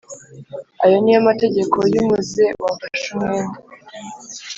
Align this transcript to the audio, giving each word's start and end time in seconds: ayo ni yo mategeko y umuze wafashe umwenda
ayo 0.83 0.97
ni 1.01 1.11
yo 1.15 1.19
mategeko 1.29 1.77
y 1.93 1.95
umuze 2.03 2.45
wafashe 2.63 3.05
umwenda 3.17 3.57